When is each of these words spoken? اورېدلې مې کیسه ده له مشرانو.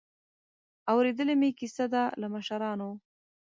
اورېدلې 0.91 1.35
مې 1.41 1.49
کیسه 1.59 1.85
ده 1.93 2.03
له 2.21 2.27
مشرانو. 2.33 2.89